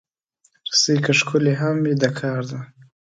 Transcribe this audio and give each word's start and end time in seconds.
رسۍ 0.69 0.95
که 1.05 1.13
ښکلې 1.19 1.53
هم 1.61 1.75
وي، 1.83 1.93
د 2.01 2.03
کار 2.19 2.41
ده. 2.49 2.59